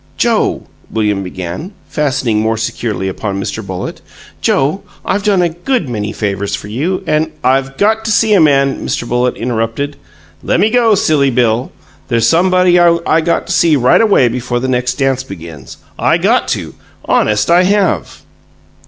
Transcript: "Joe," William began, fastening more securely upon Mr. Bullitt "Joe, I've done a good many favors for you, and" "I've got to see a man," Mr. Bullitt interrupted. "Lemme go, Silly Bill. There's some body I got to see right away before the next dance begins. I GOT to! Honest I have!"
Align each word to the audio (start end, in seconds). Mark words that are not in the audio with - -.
"Joe," 0.17 0.63
William 0.89 1.21
began, 1.21 1.73
fastening 1.87 2.41
more 2.41 2.57
securely 2.57 3.07
upon 3.07 3.39
Mr. 3.39 3.63
Bullitt 3.63 4.01
"Joe, 4.41 4.81
I've 5.05 5.21
done 5.21 5.43
a 5.43 5.49
good 5.49 5.87
many 5.89 6.11
favors 6.11 6.55
for 6.55 6.69
you, 6.69 7.03
and" 7.05 7.31
"I've 7.59 7.77
got 7.77 8.03
to 8.05 8.11
see 8.11 8.33
a 8.33 8.41
man," 8.41 8.83
Mr. 8.83 9.07
Bullitt 9.07 9.37
interrupted. 9.37 9.97
"Lemme 10.41 10.71
go, 10.71 10.95
Silly 10.95 11.29
Bill. 11.29 11.71
There's 12.07 12.25
some 12.25 12.49
body 12.49 12.79
I 12.79 13.21
got 13.21 13.45
to 13.45 13.53
see 13.53 13.75
right 13.75 14.01
away 14.01 14.27
before 14.27 14.59
the 14.59 14.67
next 14.67 14.95
dance 14.95 15.21
begins. 15.23 15.77
I 15.99 16.17
GOT 16.17 16.47
to! 16.47 16.73
Honest 17.05 17.51
I 17.51 17.65
have!" 17.65 18.23